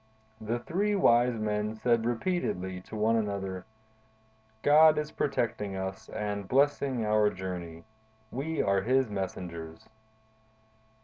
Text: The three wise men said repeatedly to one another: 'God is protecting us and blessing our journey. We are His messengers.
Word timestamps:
The 0.41 0.57
three 0.57 0.95
wise 0.95 1.35
men 1.37 1.75
said 1.75 2.05
repeatedly 2.07 2.81
to 2.89 2.95
one 2.95 3.15
another: 3.15 3.65
'God 4.63 4.97
is 4.97 5.11
protecting 5.11 5.75
us 5.75 6.09
and 6.09 6.47
blessing 6.47 7.05
our 7.05 7.29
journey. 7.29 7.83
We 8.31 8.63
are 8.63 8.81
His 8.81 9.11
messengers. 9.11 9.87